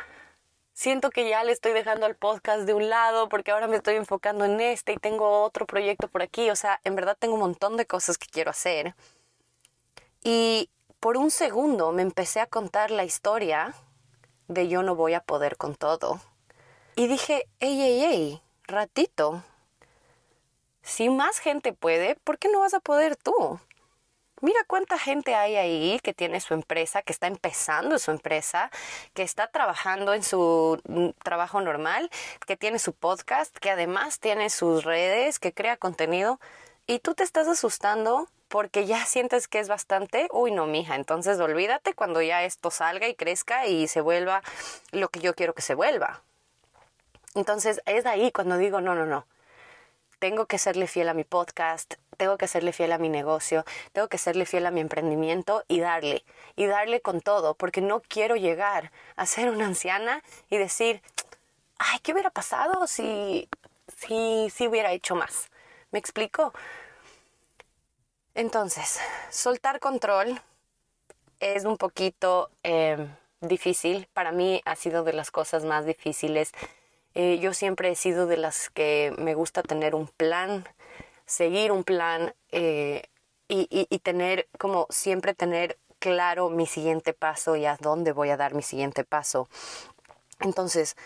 siento 0.74 1.10
que 1.10 1.28
ya 1.28 1.42
le 1.44 1.52
estoy 1.52 1.72
dejando 1.72 2.06
el 2.06 2.16
podcast 2.16 2.62
de 2.62 2.74
un 2.74 2.90
lado 2.90 3.28
porque 3.28 3.52
ahora 3.52 3.68
me 3.68 3.76
estoy 3.76 3.94
enfocando 3.94 4.44
en 4.44 4.60
este 4.60 4.92
y 4.92 4.96
tengo 4.96 5.42
otro 5.42 5.66
proyecto 5.66 6.08
por 6.08 6.20
aquí. 6.20 6.50
O 6.50 6.56
sea, 6.56 6.80
en 6.84 6.96
verdad 6.96 7.16
tengo 7.18 7.34
un 7.34 7.40
montón 7.40 7.76
de 7.76 7.86
cosas 7.86 8.18
que 8.18 8.26
quiero 8.26 8.50
hacer. 8.50 8.94
Y 10.22 10.68
por 11.00 11.16
un 11.16 11.30
segundo 11.30 11.92
me 11.92 12.02
empecé 12.02 12.40
a 12.40 12.46
contar 12.46 12.90
la 12.90 13.04
historia 13.04 13.74
de 14.48 14.68
yo 14.68 14.82
no 14.82 14.94
voy 14.94 15.14
a 15.14 15.20
poder 15.20 15.56
con 15.56 15.74
todo. 15.74 16.20
Y 16.96 17.06
dije, 17.06 17.48
ey, 17.60 17.80
ey, 17.80 18.04
ey, 18.04 18.42
ratito. 18.64 19.42
Si 20.82 21.08
más 21.08 21.38
gente 21.38 21.72
puede, 21.72 22.16
¿por 22.16 22.38
qué 22.38 22.48
no 22.48 22.60
vas 22.60 22.74
a 22.74 22.80
poder 22.80 23.16
tú? 23.16 23.58
Mira 24.44 24.60
cuánta 24.66 24.98
gente 24.98 25.34
hay 25.34 25.56
ahí 25.56 25.98
que 26.02 26.12
tiene 26.12 26.38
su 26.38 26.52
empresa, 26.52 27.00
que 27.00 27.14
está 27.14 27.28
empezando 27.28 27.98
su 27.98 28.10
empresa, 28.10 28.70
que 29.14 29.22
está 29.22 29.46
trabajando 29.46 30.12
en 30.12 30.22
su 30.22 30.78
mm, 30.86 31.18
trabajo 31.22 31.62
normal, 31.62 32.10
que 32.46 32.54
tiene 32.54 32.78
su 32.78 32.92
podcast, 32.92 33.56
que 33.56 33.70
además 33.70 34.20
tiene 34.20 34.50
sus 34.50 34.84
redes, 34.84 35.38
que 35.38 35.54
crea 35.54 35.78
contenido. 35.78 36.40
Y 36.86 36.98
tú 36.98 37.14
te 37.14 37.22
estás 37.22 37.48
asustando 37.48 38.28
porque 38.48 38.84
ya 38.84 39.06
sientes 39.06 39.48
que 39.48 39.60
es 39.60 39.68
bastante, 39.68 40.28
uy 40.30 40.50
no, 40.50 40.66
mija, 40.66 40.94
entonces 40.94 41.40
olvídate 41.40 41.94
cuando 41.94 42.20
ya 42.20 42.44
esto 42.44 42.70
salga 42.70 43.08
y 43.08 43.14
crezca 43.14 43.66
y 43.66 43.88
se 43.88 44.02
vuelva 44.02 44.42
lo 44.92 45.08
que 45.08 45.20
yo 45.20 45.34
quiero 45.34 45.54
que 45.54 45.62
se 45.62 45.74
vuelva. 45.74 46.22
Entonces 47.34 47.80
es 47.86 48.04
ahí 48.04 48.30
cuando 48.30 48.58
digo, 48.58 48.82
no, 48.82 48.94
no, 48.94 49.06
no, 49.06 49.26
tengo 50.24 50.46
que 50.46 50.56
serle 50.56 50.86
fiel 50.86 51.10
a 51.10 51.12
mi 51.12 51.24
podcast, 51.24 51.96
tengo 52.16 52.38
que 52.38 52.48
serle 52.48 52.72
fiel 52.72 52.92
a 52.92 52.98
mi 52.98 53.10
negocio, 53.10 53.62
tengo 53.92 54.08
que 54.08 54.16
serle 54.16 54.46
fiel 54.46 54.64
a 54.64 54.70
mi 54.70 54.80
emprendimiento 54.80 55.64
y 55.68 55.80
darle, 55.80 56.24
y 56.56 56.64
darle 56.64 57.02
con 57.02 57.20
todo, 57.20 57.52
porque 57.52 57.82
no 57.82 58.00
quiero 58.00 58.34
llegar 58.34 58.90
a 59.16 59.26
ser 59.26 59.50
una 59.50 59.66
anciana 59.66 60.22
y 60.48 60.56
decir, 60.56 61.02
ay, 61.76 61.98
¿qué 62.02 62.12
hubiera 62.12 62.30
pasado 62.30 62.86
si, 62.86 63.50
si, 63.98 64.66
hubiera 64.66 64.92
hecho 64.92 65.14
más? 65.14 65.50
¿Me 65.90 65.98
explico? 65.98 66.54
Entonces, 68.34 69.00
soltar 69.28 69.78
control 69.78 70.40
es 71.38 71.66
un 71.66 71.76
poquito 71.76 72.48
em, 72.62 73.14
difícil. 73.42 74.08
Para 74.14 74.32
mí 74.32 74.62
ha 74.64 74.74
sido 74.74 75.04
de 75.04 75.12
las 75.12 75.30
cosas 75.30 75.66
más 75.66 75.84
difíciles. 75.84 76.52
Eh, 77.14 77.38
yo 77.38 77.54
siempre 77.54 77.90
he 77.90 77.94
sido 77.94 78.26
de 78.26 78.36
las 78.36 78.70
que 78.70 79.14
me 79.18 79.34
gusta 79.34 79.62
tener 79.62 79.94
un 79.94 80.08
plan, 80.08 80.66
seguir 81.26 81.72
un 81.72 81.84
plan 81.84 82.34
eh, 82.50 83.04
y, 83.48 83.68
y 83.70 83.98
tener, 84.00 84.48
como 84.58 84.86
siempre 84.90 85.34
tener 85.34 85.78
claro 85.98 86.50
mi 86.50 86.66
siguiente 86.66 87.12
paso 87.12 87.56
y 87.56 87.66
a 87.66 87.76
dónde 87.80 88.12
voy 88.12 88.30
a 88.30 88.36
dar 88.36 88.54
mi 88.54 88.62
siguiente 88.62 89.04
paso. 89.04 89.48
Entonces, 90.40 90.96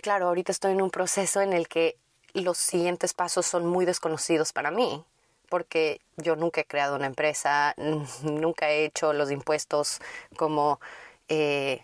claro, 0.00 0.28
ahorita 0.28 0.52
estoy 0.52 0.72
en 0.72 0.82
un 0.82 0.90
proceso 0.90 1.40
en 1.40 1.52
el 1.52 1.68
que 1.68 1.96
los 2.34 2.58
siguientes 2.58 3.14
pasos 3.14 3.46
son 3.46 3.66
muy 3.66 3.84
desconocidos 3.84 4.52
para 4.52 4.70
mí 4.70 5.04
porque 5.52 6.00
yo 6.16 6.34
nunca 6.34 6.62
he 6.62 6.64
creado 6.64 6.96
una 6.96 7.04
empresa, 7.04 7.74
nunca 8.22 8.70
he 8.70 8.86
hecho 8.86 9.12
los 9.12 9.30
impuestos 9.30 10.00
como 10.38 10.80
eh, 11.28 11.82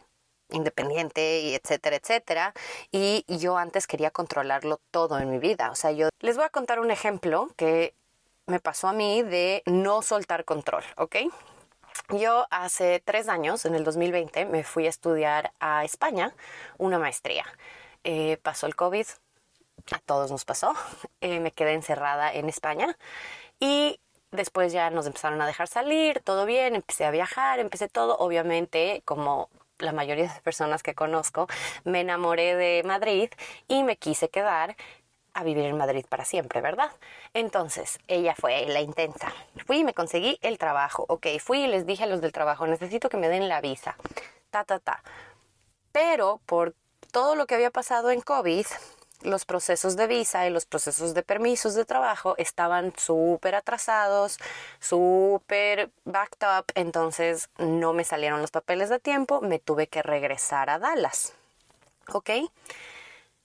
independiente 0.50 1.40
y 1.40 1.54
etcétera, 1.54 1.96
etcétera. 1.96 2.54
Y 2.90 3.24
yo 3.28 3.56
antes 3.56 3.86
quería 3.86 4.10
controlarlo 4.10 4.80
todo 4.90 5.18
en 5.18 5.30
mi 5.30 5.38
vida. 5.38 5.70
O 5.70 5.74
sea, 5.74 5.92
yo 5.92 6.08
les 6.20 6.36
voy 6.36 6.44
a 6.44 6.50
contar 6.50 6.80
un 6.80 6.90
ejemplo 6.90 7.48
que 7.56 7.94
me 8.46 8.60
pasó 8.60 8.88
a 8.88 8.92
mí 8.92 9.22
de 9.22 9.62
no 9.66 10.02
soltar 10.02 10.44
control, 10.44 10.82
¿ok? 10.96 11.16
Yo 12.10 12.46
hace 12.50 13.02
tres 13.04 13.28
años, 13.28 13.66
en 13.66 13.74
el 13.74 13.84
2020, 13.84 14.46
me 14.46 14.64
fui 14.64 14.86
a 14.86 14.88
estudiar 14.88 15.52
a 15.60 15.84
España 15.84 16.34
una 16.78 16.98
maestría. 16.98 17.44
Eh, 18.04 18.38
pasó 18.42 18.66
el 18.66 18.74
COVID, 18.74 19.06
a 19.92 19.98
todos 20.00 20.30
nos 20.30 20.44
pasó. 20.44 20.74
Eh, 21.20 21.40
me 21.40 21.50
quedé 21.50 21.72
encerrada 21.72 22.32
en 22.32 22.48
España 22.48 22.96
y 23.58 24.00
después 24.30 24.72
ya 24.72 24.88
nos 24.90 25.06
empezaron 25.06 25.40
a 25.42 25.46
dejar 25.48 25.66
salir, 25.66 26.20
todo 26.20 26.46
bien, 26.46 26.76
empecé 26.76 27.04
a 27.04 27.10
viajar, 27.10 27.58
empecé 27.58 27.88
todo, 27.88 28.16
obviamente 28.18 29.02
como 29.04 29.50
la 29.78 29.92
mayoría 29.92 30.32
de 30.32 30.40
personas 30.40 30.82
que 30.82 30.94
conozco, 30.94 31.46
me 31.84 32.00
enamoré 32.00 32.56
de 32.56 32.82
Madrid 32.84 33.30
y 33.66 33.82
me 33.84 33.96
quise 33.96 34.28
quedar 34.28 34.76
a 35.34 35.44
vivir 35.44 35.66
en 35.66 35.76
Madrid 35.76 36.04
para 36.08 36.24
siempre, 36.24 36.60
¿verdad? 36.60 36.90
Entonces, 37.32 38.00
ella 38.08 38.34
fue 38.34 38.66
la 38.66 38.80
intensa. 38.80 39.32
Fui 39.66 39.78
y 39.78 39.84
me 39.84 39.94
conseguí 39.94 40.38
el 40.42 40.58
trabajo. 40.58 41.04
Ok, 41.08 41.26
fui 41.38 41.62
y 41.62 41.66
les 41.68 41.86
dije 41.86 42.04
a 42.04 42.06
los 42.06 42.20
del 42.20 42.32
trabajo, 42.32 42.66
necesito 42.66 43.08
que 43.08 43.16
me 43.18 43.28
den 43.28 43.48
la 43.48 43.60
visa. 43.60 43.96
Ta, 44.50 44.64
ta, 44.64 44.80
ta. 44.80 45.02
Pero 45.92 46.40
por 46.44 46.74
todo 47.12 47.36
lo 47.36 47.46
que 47.46 47.54
había 47.54 47.70
pasado 47.70 48.10
en 48.10 48.20
COVID, 48.20 48.66
los 49.22 49.44
procesos 49.44 49.96
de 49.96 50.06
visa 50.06 50.46
y 50.46 50.50
los 50.50 50.66
procesos 50.66 51.14
de 51.14 51.22
permisos 51.22 51.74
de 51.74 51.84
trabajo 51.84 52.34
estaban 52.38 52.92
súper 52.96 53.54
atrasados, 53.54 54.38
súper 54.80 55.90
backed 56.04 56.46
up, 56.46 56.66
entonces 56.74 57.48
no 57.58 57.92
me 57.92 58.04
salieron 58.04 58.40
los 58.40 58.50
papeles 58.50 58.88
de 58.88 58.98
tiempo, 58.98 59.40
me 59.40 59.58
tuve 59.58 59.86
que 59.88 60.02
regresar 60.02 60.70
a 60.70 60.78
Dallas. 60.78 61.34
¿Ok? 62.12 62.30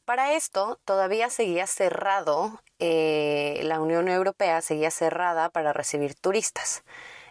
Para 0.06 0.34
esto 0.34 0.80
todavía 0.84 1.30
seguía 1.30 1.66
cerrado, 1.66 2.62
eh, 2.80 3.62
la 3.64 3.80
Unión 3.80 4.10
Europea 4.10 4.62
seguía 4.62 4.92
cerrada 4.92 5.50
para 5.50 5.72
recibir 5.72 6.14
turistas. 6.16 6.84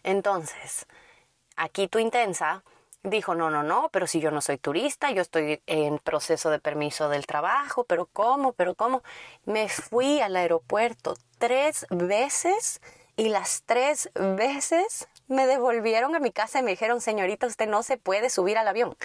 Entonces, 0.03 0.87
aquí 1.57 1.87
tu 1.87 1.99
intensa 1.99 2.65
dijo, 3.03 3.35
no, 3.35 3.51
no, 3.51 3.63
no, 3.63 3.89
pero 3.93 4.07
si 4.07 4.21
yo 4.21 4.31
no 4.31 4.41
soy 4.41 4.59
turista, 4.59 5.11
yo 5.11 5.23
estoy 5.23 5.61
en 5.67 5.99
proceso 5.99 6.51
de 6.51 6.59
permiso 6.59 7.09
del 7.09 7.27
trabajo, 7.27 7.85
pero 7.85 8.07
¿cómo? 8.07 8.53
¿Pero 8.53 8.75
cómo? 8.75 9.03
Me 9.45 9.69
fui 9.69 10.21
al 10.21 10.37
aeropuerto 10.37 11.17
tres 11.39 11.87
veces 11.91 12.81
y 13.17 13.29
las 13.29 13.63
tres 13.67 14.11
veces 14.15 15.09
me 15.29 15.47
devolvieron 15.47 16.15
a 16.15 16.21
mi 16.21 16.31
casa 16.31 16.61
y 16.61 16.63
me 16.63 16.71
dijeron, 16.71 17.01
señorita, 17.01 17.47
usted 17.47 17.69
no 17.69 17.83
se 17.83 17.97
puede 17.97 18.31
subir 18.31 18.59
al 18.59 18.69
avión. 18.69 18.97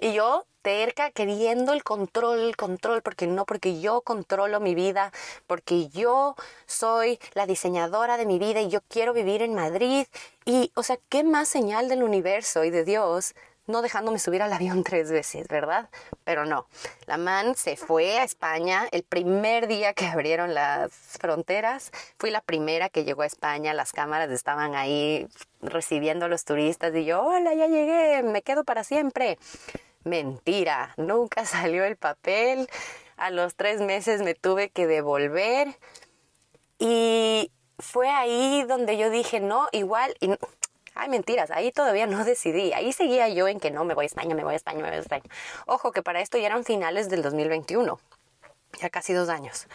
Y 0.00 0.14
yo 0.14 0.46
terca 0.62 1.10
queriendo 1.10 1.72
el 1.72 1.82
control, 1.84 2.40
el 2.40 2.56
control, 2.56 3.02
porque 3.02 3.26
no, 3.26 3.44
porque 3.44 3.80
yo 3.80 4.00
controlo 4.02 4.60
mi 4.60 4.74
vida, 4.74 5.12
porque 5.46 5.88
yo 5.88 6.36
soy 6.66 7.18
la 7.34 7.46
diseñadora 7.46 8.16
de 8.16 8.26
mi 8.26 8.38
vida 8.38 8.60
y 8.60 8.68
yo 8.68 8.80
quiero 8.88 9.12
vivir 9.12 9.42
en 9.42 9.54
Madrid. 9.54 10.06
Y, 10.44 10.72
o 10.74 10.82
sea, 10.82 10.98
¿qué 11.08 11.22
más 11.22 11.48
señal 11.48 11.88
del 11.88 12.02
universo 12.02 12.64
y 12.64 12.70
de 12.70 12.84
Dios 12.84 13.34
no 13.66 13.82
dejándome 13.82 14.18
subir 14.18 14.42
al 14.42 14.52
avión 14.52 14.84
tres 14.84 15.10
veces, 15.10 15.48
¿verdad? 15.48 15.88
Pero 16.24 16.44
no, 16.44 16.66
la 17.06 17.16
man 17.16 17.54
se 17.54 17.76
fue 17.76 18.18
a 18.18 18.24
España 18.24 18.88
el 18.92 19.02
primer 19.02 19.66
día 19.66 19.94
que 19.94 20.06
abrieron 20.06 20.54
las 20.54 20.92
fronteras. 20.92 21.90
Fui 22.18 22.30
la 22.30 22.40
primera 22.40 22.88
que 22.88 23.04
llegó 23.04 23.22
a 23.22 23.26
España, 23.26 23.72
las 23.74 23.92
cámaras 23.92 24.30
estaban 24.30 24.74
ahí 24.74 25.26
recibiendo 25.62 26.26
a 26.26 26.28
los 26.28 26.44
turistas 26.44 26.94
y 26.94 27.04
yo, 27.04 27.22
hola, 27.22 27.54
ya 27.54 27.66
llegué, 27.66 28.22
me 28.22 28.42
quedo 28.42 28.64
para 28.64 28.84
siempre. 28.84 29.38
Mentira, 30.04 30.94
nunca 30.96 31.44
salió 31.44 31.84
el 31.84 31.96
papel. 31.96 32.68
A 33.16 33.30
los 33.30 33.54
tres 33.54 33.80
meses 33.80 34.22
me 34.22 34.34
tuve 34.34 34.70
que 34.70 34.86
devolver. 34.86 35.68
Y 36.78 37.52
fue 37.78 38.08
ahí 38.08 38.64
donde 38.66 38.96
yo 38.96 39.10
dije, 39.10 39.40
no, 39.40 39.68
igual, 39.72 40.14
y, 40.20 40.30
ay, 40.94 41.08
mentiras, 41.08 41.50
ahí 41.50 41.72
todavía 41.72 42.06
no 42.06 42.24
decidí. 42.24 42.72
Ahí 42.72 42.92
seguía 42.92 43.28
yo 43.28 43.48
en 43.48 43.60
que 43.60 43.70
no, 43.70 43.84
me 43.84 43.94
voy 43.94 44.04
a 44.04 44.06
España, 44.06 44.34
me 44.34 44.44
voy 44.44 44.54
a 44.54 44.56
España, 44.56 44.82
me 44.82 44.88
voy 44.88 44.96
a 44.96 45.00
España. 45.00 45.24
Ojo, 45.66 45.92
que 45.92 46.02
para 46.02 46.20
esto 46.20 46.38
ya 46.38 46.46
eran 46.46 46.64
finales 46.64 47.10
del 47.10 47.22
2021, 47.22 47.98
ya 48.80 48.90
casi 48.90 49.12
dos 49.12 49.28
años. 49.28 49.66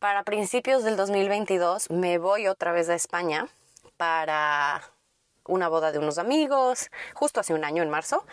Para 0.00 0.22
principios 0.22 0.84
del 0.84 0.96
2022 0.96 1.90
me 1.90 2.18
voy 2.18 2.46
otra 2.46 2.70
vez 2.72 2.88
a 2.88 2.94
España 2.94 3.48
para 3.96 4.82
una 5.44 5.68
boda 5.68 5.90
de 5.90 5.98
unos 5.98 6.18
amigos, 6.18 6.90
justo 7.14 7.40
hace 7.40 7.54
un 7.54 7.64
año, 7.64 7.82
en 7.82 7.90
marzo. 7.90 8.24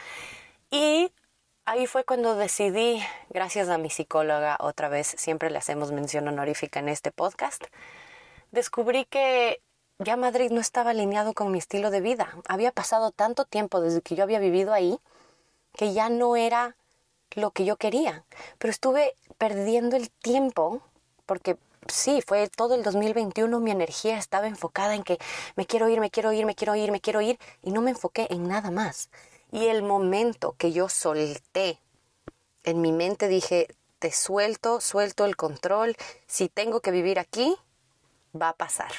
Y 0.78 1.10
ahí 1.64 1.88
fue 1.88 2.04
cuando 2.04 2.36
decidí, 2.36 3.02
gracias 3.30 3.70
a 3.70 3.78
mi 3.78 3.90
psicóloga, 3.90 4.58
otra 4.60 4.90
vez 4.90 5.08
siempre 5.08 5.50
le 5.50 5.58
hacemos 5.58 5.94
mención 5.94 6.28
honorífica 6.28 6.82
en 6.82 6.90
este 6.90 7.14
podcast, 7.14 7.64
descubrí 8.52 9.06
que 9.06 9.62
ya 10.00 10.18
Madrid 10.18 10.52
no 10.52 10.60
estaba 10.60 10.90
alineado 10.90 11.34
con 11.34 11.50
mi 11.50 11.60
estilo 11.60 11.92
de 11.92 12.02
vida. 12.02 12.28
Había 12.50 12.74
pasado 12.74 13.12
tanto 13.12 13.46
tiempo 13.46 13.80
desde 13.80 14.02
que 14.02 14.16
yo 14.16 14.24
había 14.24 14.40
vivido 14.40 14.74
ahí 14.74 15.00
que 15.78 15.94
ya 15.94 16.10
no 16.10 16.36
era 16.36 16.76
lo 17.36 17.52
que 17.52 17.64
yo 17.64 17.78
quería. 17.78 18.26
Pero 18.58 18.72
estuve 18.72 19.14
perdiendo 19.38 19.96
el 19.96 20.12
tiempo 20.12 20.82
porque 21.26 21.56
sí, 21.88 22.22
fue 22.22 22.50
todo 22.50 22.76
el 22.76 22.84
2021, 22.84 23.62
mi 23.62 23.72
energía 23.72 24.18
estaba 24.18 24.48
enfocada 24.48 24.94
en 24.94 25.04
que 25.04 25.20
me 25.56 25.66
quiero 25.66 25.88
ir, 25.88 26.02
me 26.02 26.10
quiero 26.10 26.34
ir, 26.34 26.46
me 26.46 26.54
quiero 26.54 26.76
ir, 26.76 26.92
me 26.92 27.00
quiero 27.00 27.22
ir, 27.22 27.40
y 27.64 27.72
no 27.72 27.82
me 27.82 27.92
enfoqué 27.92 28.28
en 28.30 28.50
nada 28.50 28.72
más. 28.72 29.10
Y 29.52 29.68
el 29.68 29.84
momento 29.84 30.56
que 30.58 30.72
yo 30.72 30.90
solté, 30.90 31.80
en 32.64 32.82
mi 32.82 32.92
mente 32.92 33.28
dije, 33.28 33.68
te 34.00 34.12
suelto, 34.12 34.82
suelto 34.82 35.26
el 35.26 35.36
control, 35.36 35.96
si 36.28 36.50
tengo 36.50 36.82
que 36.82 36.92
vivir 36.92 37.20
aquí, 37.20 37.56
va 38.40 38.50
a 38.50 38.54
pasar. 38.54 38.92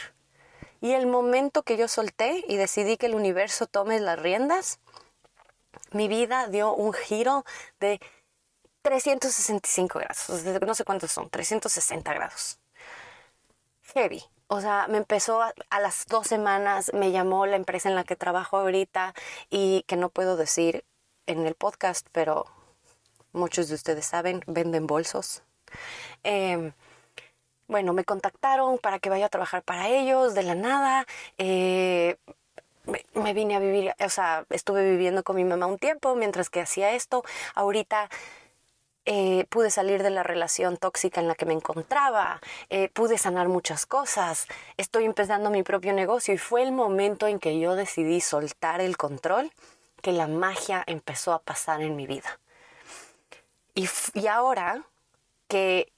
Y 0.81 0.93
el 0.93 1.07
momento 1.07 1.63
que 1.63 1.77
yo 1.77 1.89
solté 1.89 2.45
y 2.49 2.57
decidí 2.57 2.97
que 2.97 3.07
el 3.07 3.15
universo 3.15 3.67
tome 3.67 4.01
las 4.01 4.19
riendas, 4.19 4.79
mi 5.93 6.09
vida 6.09 6.49
dio 6.49 6.75
un 6.75 6.93
giro 6.93 7.45
de 7.81 8.01
365 8.83 9.99
grados, 9.99 10.45
no 10.67 10.75
sé 10.75 10.85
cuántos 10.85 11.11
son, 11.11 11.29
360 11.29 12.15
grados 12.15 12.59
heavy. 13.97 14.23
O 14.49 14.61
sea, 14.61 14.87
me 14.89 14.99
empezó 14.99 15.43
a, 15.43 15.53
las 15.81 16.07
dos 16.07 16.29
semanas, 16.29 16.93
me 16.95 17.11
llamó 17.11 17.47
la 17.47 17.57
empresa 17.57 17.89
en 17.89 17.97
la 17.97 18.05
que 18.05 18.15
trabajo 18.15 18.59
ahorita 18.59 19.15
y 19.51 19.83
que 19.89 19.97
no 19.97 20.09
puedo 20.09 20.37
decir 20.37 20.85
en 21.27 21.47
el 21.47 21.55
podcast, 21.55 22.07
pero 22.13 22.47
muchos 23.33 23.69
de 23.69 23.75
ustedes 23.75 24.07
saben, 24.07 24.43
venden 24.47 24.87
bolsos. 24.87 25.43
Em, 26.23 26.73
bueno, 27.67 27.93
me 27.93 28.05
contactaron 28.05 28.79
para 28.79 29.01
que 29.01 29.11
vaya 29.11 29.27
a 29.27 29.29
trabajar 29.29 29.63
para 29.63 29.89
ellos 29.89 30.35
de 30.35 30.45
la 30.45 30.55
nada. 30.55 31.07
Eh, 31.39 32.17
me, 33.15 33.35
vine 33.35 33.57
a 33.57 33.59
vivir, 33.59 33.95
o 33.99 34.09
sea, 34.09 34.47
estuve 34.51 34.89
viviendo 34.89 35.25
con 35.25 35.37
mi 35.37 35.45
mamá 35.45 35.67
un 35.67 35.79
tiempo 35.79 36.15
mientras 36.15 36.51
que 36.51 36.61
hacía 36.61 36.93
esto. 36.93 37.25
Ahorita 37.55 38.09
eh, 39.09 39.47
pude 39.51 39.71
salir 39.71 40.03
de 40.03 40.11
la 40.11 40.25
relación 40.25 40.77
tóxica 40.77 41.21
en 41.21 41.29
la 41.29 41.37
que 41.37 41.47
me 41.47 41.53
encontraba, 41.53 42.41
eh, 42.71 42.89
pude 42.89 43.19
sanar 43.19 43.49
muchas 43.49 43.87
cosas, 43.87 44.49
estoy 44.77 45.05
empezando 45.05 45.49
mi 45.49 45.63
propio 45.63 45.93
negocio 45.93 46.35
y 46.35 46.39
fue 46.39 46.65
el 46.65 46.73
momento 46.73 47.29
en 47.29 47.39
que 47.39 47.61
yo 47.61 47.77
decidí 47.77 48.21
soltar 48.21 48.81
el 48.81 48.97
control 48.97 49.53
que 50.03 50.11
la 50.11 50.27
magia 50.27 50.83
empezó 50.89 51.33
a 51.33 51.39
pasar 51.39 51.83
en 51.83 51.95
mi 51.95 52.09
vida. 52.09 52.41
Y, 53.75 53.89
ahora 54.27 54.83
que 55.47 55.93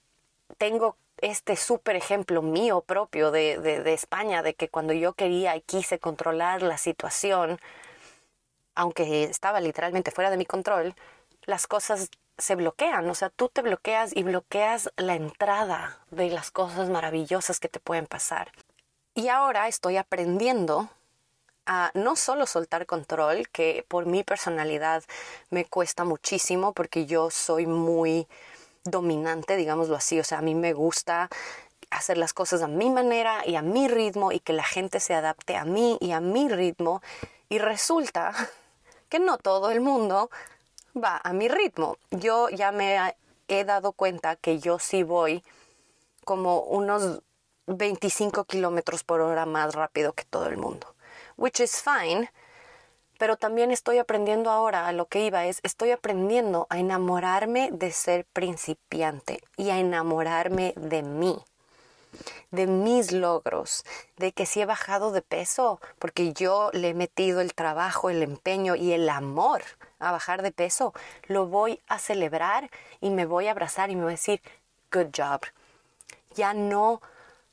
tengo 0.59 0.97
este 1.23 1.57
súper 1.57 1.97
ejemplo 1.97 2.43
mío 2.43 2.83
propio 2.83 3.31
de, 3.31 3.59
de 3.59 3.95
España, 3.95 4.43
de 4.43 4.53
que 4.55 4.69
cuando 4.69 4.93
yo 4.93 5.15
quería 5.15 5.57
y 5.57 5.63
quise 5.63 5.99
controlar 5.99 6.61
la 6.63 6.77
situación, 6.77 7.59
aunque 8.75 9.25
estaba 9.25 9.61
literalmente 9.61 10.11
fuera 10.11 10.31
de 10.31 10.37
mi 10.37 10.45
control, 10.45 10.95
las 11.47 11.67
cosas 11.67 12.11
se 12.39 12.55
bloquean, 12.55 13.09
o 13.11 13.15
sea, 13.15 13.31
tú 13.31 13.49
te 13.49 13.63
bloqueas 13.63 14.17
y 14.17 14.23
bloqueas 14.23 14.91
la 14.97 15.15
entrada 15.15 15.99
de 16.11 16.31
las 16.31 16.51
cosas 16.51 16.89
maravillosas 16.89 17.61
que 17.61 17.69
te 17.69 17.81
pueden 17.81 18.07
pasar. 18.07 18.53
Y 19.15 19.29
ahora 19.29 19.67
estoy 19.67 19.97
aprendiendo 19.97 20.89
a 21.67 21.91
no 21.95 22.17
solo 22.17 22.47
soltar 22.47 22.87
control, 22.87 23.49
que 23.51 23.85
por 23.89 24.07
mi 24.07 24.25
personalidad 24.25 25.03
me 25.51 25.65
cuesta 25.67 26.05
muchísimo 26.05 26.73
porque 26.73 27.05
yo 27.07 27.31
soy 27.31 27.67
muy 27.67 28.27
dominante, 28.85 29.57
digámoslo 29.57 29.97
así, 29.97 30.19
o 30.19 30.25
sea, 30.25 30.39
a 30.39 30.43
mí 30.43 30.55
me 30.55 30.73
gusta 30.73 31.29
hacer 31.91 32.19
las 32.19 32.33
cosas 32.33 32.63
a 32.63 32.69
mi 32.69 32.91
manera 32.91 33.43
y 33.47 33.57
a 33.57 33.63
mi 33.63 33.89
ritmo 33.89 34.33
y 34.33 34.41
que 34.41 34.53
la 34.53 34.65
gente 34.65 35.01
se 35.01 35.15
adapte 35.15 35.57
a 35.57 35.65
mí 35.65 35.99
y 36.01 36.13
a 36.13 36.21
mi 36.21 36.49
ritmo 36.49 37.03
y 37.49 37.59
resulta 37.59 38.33
que 39.09 39.19
no 39.19 39.39
todo 39.39 39.71
el 39.71 39.81
mundo 39.81 40.31
va 40.97 41.21
a 41.23 41.33
mi 41.33 41.49
ritmo. 41.49 41.97
Yo 42.11 42.49
ya 42.49 42.73
me 42.73 43.15
he 43.49 43.65
dado 43.65 43.93
cuenta 43.93 44.37
que 44.37 44.59
yo 44.59 44.79
sí 44.79 45.03
voy 45.03 45.43
como 46.25 46.61
unos 46.61 47.23
25 47.67 48.45
kilómetros 48.45 49.05
por 49.05 49.21
hora 49.21 49.47
más 49.47 49.75
rápido 49.75 50.13
que 50.13 50.25
todo 50.25 50.47
el 50.47 50.57
mundo. 50.57 50.95
Which 51.37 51.61
is 51.61 51.83
fine. 51.83 52.31
Pero 53.19 53.37
también 53.37 53.71
estoy 53.71 53.99
aprendiendo 53.99 54.51
ahora, 54.51 54.87
a 54.87 54.93
lo 54.93 55.07
que 55.07 55.25
iba 55.25 55.47
es, 55.47 55.59
estoy 55.65 55.91
aprendiendo 55.91 56.67
a 56.71 56.79
enamorarme 56.79 57.71
de 57.73 57.91
ser 57.91 58.25
principiante 58.27 59.43
y 59.57 59.71
a 59.71 59.79
enamorarme 59.79 60.73
de 60.77 61.03
mí 61.03 61.43
de 62.51 62.67
mis 62.67 63.13
logros, 63.13 63.85
de 64.17 64.33
que 64.33 64.47
si 64.47 64.61
he 64.61 64.67
bajado 64.67 65.13
de 65.13 65.23
peso, 65.23 65.81
porque 65.99 66.33
yo 66.33 66.71
le 66.73 66.91
he 66.91 66.95
metido 66.95 67.41
el 67.41 67.55
trabajo, 67.55 68.11
el 68.11 68.23
empeño 68.23 68.75
y 68.75 68.93
el 68.93 69.09
amor 69.09 69.63
a 69.99 70.13
bajar 70.13 70.43
de 70.43 70.53
peso, 70.53 70.95
lo 71.27 71.47
voy 71.47 71.81
a 71.89 71.99
celebrar 71.99 72.71
y 73.01 73.11
me 73.11 73.27
voy 73.27 73.49
a 73.49 73.53
abrazar 73.53 73.91
y 73.91 73.97
me 73.97 74.03
voy 74.03 74.13
a 74.13 74.17
decir, 74.17 74.41
good 74.93 75.09
job. 75.17 75.41
Ya 76.35 76.55
no 76.55 77.01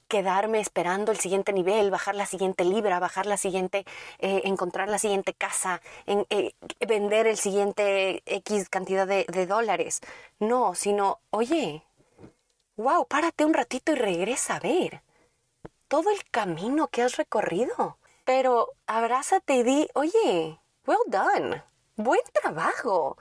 quedarme 0.07 0.59
esperando 0.59 1.11
el 1.11 1.19
siguiente 1.19 1.51
nivel, 1.51 1.91
bajar 1.91 2.15
la 2.15 2.25
siguiente 2.25 2.63
libra, 2.63 2.99
bajar 2.99 3.25
la 3.25 3.37
siguiente, 3.37 3.85
eh, 4.19 4.41
encontrar 4.45 4.87
la 4.89 4.99
siguiente 4.99 5.33
casa, 5.33 5.81
en, 6.05 6.25
eh, 6.29 6.53
vender 6.87 7.27
el 7.27 7.37
siguiente 7.37 8.21
X 8.25 8.69
cantidad 8.69 9.07
de, 9.07 9.25
de 9.27 9.47
dólares. 9.47 10.01
No, 10.39 10.75
sino, 10.75 11.19
oye, 11.31 11.83
wow, 12.77 13.05
párate 13.07 13.45
un 13.45 13.53
ratito 13.53 13.91
y 13.91 13.95
regresa 13.95 14.55
a 14.55 14.59
ver 14.59 15.01
todo 15.87 16.09
el 16.09 16.23
camino 16.29 16.87
que 16.87 17.01
has 17.01 17.17
recorrido. 17.17 17.97
Pero 18.23 18.73
abrázate 18.87 19.55
y 19.55 19.63
di, 19.63 19.89
oye, 19.93 20.59
well 20.85 20.97
done, 21.07 21.63
buen 21.95 22.21
trabajo. 22.33 23.17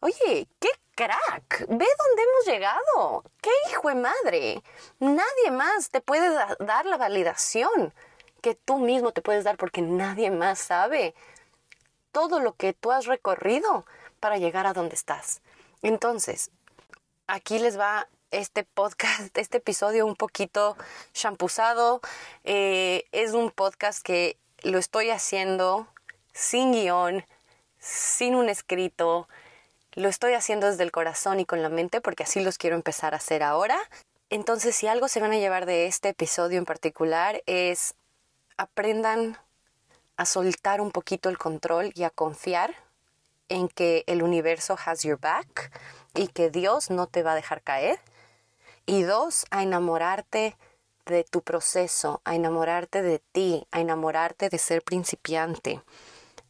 Oye, 0.00 0.48
qué 0.58 0.68
crack, 0.96 1.60
ve 1.68 1.86
dónde 1.98 2.22
hemos 2.22 2.46
llegado. 2.46 3.24
Qué 3.40 3.50
hijo 3.70 3.88
de 3.88 3.94
madre. 3.94 4.62
Nadie 4.98 5.50
más 5.52 5.90
te 5.90 6.00
puede 6.00 6.28
dar 6.58 6.86
la 6.86 6.96
validación 6.96 7.94
que 8.40 8.56
tú 8.56 8.78
mismo 8.78 9.12
te 9.12 9.22
puedes 9.22 9.44
dar 9.44 9.56
porque 9.56 9.80
nadie 9.80 10.30
más 10.32 10.58
sabe 10.58 11.14
todo 12.10 12.40
lo 12.40 12.54
que 12.54 12.72
tú 12.72 12.90
has 12.90 13.06
recorrido 13.06 13.86
para 14.18 14.38
llegar 14.38 14.66
a 14.66 14.72
donde 14.72 14.96
estás. 14.96 15.40
Entonces, 15.82 16.50
aquí 17.28 17.60
les 17.60 17.78
va 17.78 18.08
este 18.32 18.64
podcast, 18.64 19.36
este 19.38 19.58
episodio 19.58 20.06
un 20.06 20.16
poquito 20.16 20.76
champuzado. 21.12 22.00
Eh, 22.44 23.04
es 23.12 23.32
un 23.32 23.50
podcast 23.50 24.02
que 24.02 24.36
lo 24.62 24.78
estoy 24.78 25.10
haciendo 25.10 25.86
sin 26.32 26.72
guion, 26.72 27.24
sin 27.78 28.34
un 28.34 28.48
escrito. 28.48 29.28
Lo 29.92 30.08
estoy 30.08 30.32
haciendo 30.32 30.66
desde 30.66 30.82
el 30.82 30.90
corazón 30.90 31.38
y 31.38 31.44
con 31.44 31.62
la 31.62 31.68
mente 31.68 32.00
porque 32.00 32.24
así 32.24 32.40
los 32.40 32.58
quiero 32.58 32.74
empezar 32.74 33.14
a 33.14 33.18
hacer 33.18 33.42
ahora. 33.42 33.78
Entonces, 34.30 34.74
si 34.74 34.86
algo 34.86 35.08
se 35.08 35.20
van 35.20 35.32
a 35.32 35.38
llevar 35.38 35.66
de 35.66 35.86
este 35.86 36.08
episodio 36.08 36.58
en 36.58 36.64
particular 36.64 37.42
es 37.46 37.94
aprendan 38.56 39.36
a 40.16 40.24
soltar 40.24 40.80
un 40.80 40.90
poquito 40.90 41.28
el 41.28 41.36
control 41.36 41.92
y 41.94 42.04
a 42.04 42.10
confiar 42.10 42.74
en 43.48 43.68
que 43.68 44.04
el 44.06 44.22
universo 44.22 44.78
has 44.84 45.02
your 45.02 45.18
back 45.18 45.70
y 46.14 46.28
que 46.28 46.48
Dios 46.50 46.90
no 46.90 47.06
te 47.06 47.22
va 47.22 47.32
a 47.32 47.34
dejar 47.34 47.62
caer 47.62 47.98
y 48.86 49.02
dos, 49.02 49.46
a 49.50 49.62
enamorarte 49.62 50.56
de 51.06 51.24
tu 51.24 51.42
proceso, 51.42 52.20
a 52.24 52.34
enamorarte 52.34 53.02
de 53.02 53.18
ti, 53.18 53.66
a 53.70 53.80
enamorarte 53.80 54.48
de 54.48 54.58
ser 54.58 54.82
principiante, 54.82 55.82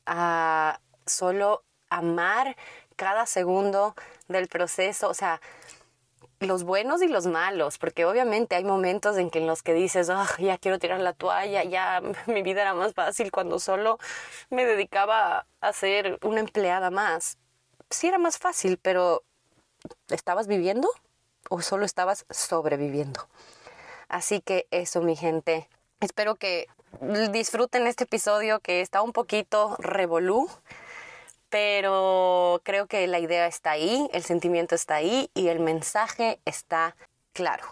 a 0.07 0.81
solo 1.07 1.64
amar 1.88 2.57
cada 2.97 3.27
segundo 3.27 3.95
del 4.29 4.49
proceso, 4.49 5.09
o 5.09 5.14
sea, 5.14 5.40
los 6.40 6.64
buenos 6.64 7.03
y 7.03 7.09
los 7.09 7.27
malos, 7.27 7.79
porque 7.79 8.05
obviamente 8.05 8.57
hay 8.57 8.64
momentos 8.64 9.16
en 9.16 9.31
que 9.31 9.40
los 9.40 9.62
que 9.62 9.75
dices, 9.75 10.11
oh, 10.11 10.27
ya 10.38 10.59
quiero 10.59 10.79
tirar 10.79 11.01
la 11.01 11.12
toalla, 11.12 11.64
ya 11.64 12.01
mi 12.27 12.42
vida 12.42 12.62
era 12.62 12.75
más 12.75 12.95
fácil 12.95 13.31
cuando 13.31 13.59
solo 13.59 13.99
me 14.51 14.64
dedicaba 14.64 15.47
a 15.61 15.73
ser 15.73 16.18
una 16.23 16.40
empleada 16.40 16.90
más. 16.90 17.38
Sí 17.90 18.09
era 18.09 18.18
más 18.18 18.38
fácil, 18.38 18.79
pero 18.79 19.23
¿estabas 20.09 20.47
viviendo? 20.47 20.88
O 21.50 21.61
solo 21.62 21.85
estabas 21.85 22.24
sobreviviendo. 22.31 23.26
Así 24.09 24.40
que 24.40 24.66
eso, 24.70 25.00
mi 25.00 25.16
gente. 25.16 25.68
Espero 26.00 26.37
que 26.37 26.68
disfruten 27.31 27.87
este 27.87 28.05
episodio 28.05 28.61
que 28.61 28.81
está 28.81 29.02
un 29.02 29.12
poquito 29.12 29.76
revolú, 29.78 30.50
pero 31.48 32.61
creo 32.64 32.87
que 32.87 33.07
la 33.07 33.18
idea 33.18 33.46
está 33.46 33.72
ahí, 33.72 34.09
el 34.12 34.22
sentimiento 34.22 34.74
está 34.74 34.96
ahí 34.96 35.31
y 35.35 35.48
el 35.48 35.61
mensaje 35.61 36.40
está 36.44 36.96
claro. 37.33 37.64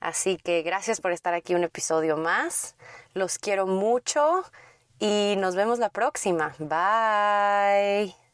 Así 0.00 0.36
que 0.36 0.62
gracias 0.62 1.00
por 1.00 1.12
estar 1.12 1.34
aquí 1.34 1.54
un 1.54 1.64
episodio 1.64 2.16
más. 2.16 2.76
Los 3.14 3.38
quiero 3.38 3.66
mucho 3.66 4.44
y 4.98 5.34
nos 5.38 5.56
vemos 5.56 5.78
la 5.78 5.88
próxima. 5.88 6.54
Bye. 6.58 8.27